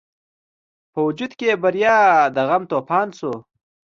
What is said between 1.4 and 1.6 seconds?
یې